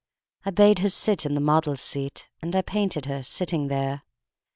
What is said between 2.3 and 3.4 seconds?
And I painted her